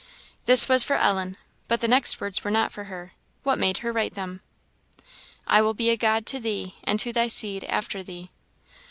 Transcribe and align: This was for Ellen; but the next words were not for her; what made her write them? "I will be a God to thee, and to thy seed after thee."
This 0.45 0.67
was 0.67 0.83
for 0.83 0.95
Ellen; 0.95 1.37
but 1.67 1.79
the 1.79 1.87
next 1.87 2.19
words 2.19 2.43
were 2.43 2.49
not 2.49 2.71
for 2.71 2.85
her; 2.85 3.13
what 3.43 3.59
made 3.59 3.77
her 3.85 3.91
write 3.93 4.15
them? 4.15 4.41
"I 5.45 5.61
will 5.61 5.75
be 5.75 5.91
a 5.91 5.95
God 5.95 6.25
to 6.25 6.39
thee, 6.39 6.73
and 6.83 6.99
to 7.01 7.13
thy 7.13 7.27
seed 7.27 7.63
after 7.65 8.01
thee." 8.01 8.31